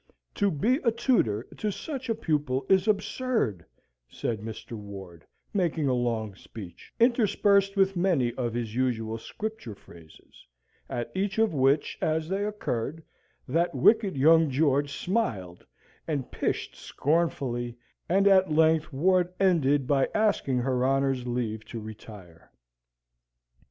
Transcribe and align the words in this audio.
"To 0.33 0.49
be 0.49 0.77
a 0.77 0.91
tutor 0.91 1.43
to 1.57 1.69
such 1.71 2.09
a 2.09 2.15
pupil 2.15 2.65
is 2.67 2.87
absurd," 2.87 3.63
said 4.09 4.39
Mr. 4.41 4.71
Ward, 4.71 5.27
making 5.53 5.87
a 5.87 5.93
long 5.93 6.33
speech, 6.33 6.91
interspersed 6.99 7.75
with 7.75 7.95
many 7.95 8.33
of 8.33 8.55
his 8.55 8.73
usual 8.73 9.19
Scripture 9.19 9.75
phrases, 9.75 10.43
at 10.89 11.11
each 11.13 11.37
of 11.37 11.53
which, 11.53 11.99
as 12.01 12.27
they 12.27 12.43
occurred, 12.43 13.03
that 13.47 13.75
wicked 13.75 14.17
young 14.17 14.49
George 14.49 14.91
smiled, 14.91 15.63
and 16.07 16.31
pished 16.31 16.73
scornfully, 16.75 17.77
and 18.09 18.27
at 18.27 18.51
length 18.51 18.91
Ward 18.91 19.31
ended 19.39 19.85
by 19.85 20.09
asking 20.15 20.57
her 20.57 20.83
honour's 20.83 21.27
leave 21.27 21.63
to 21.65 21.79
retire. 21.79 22.51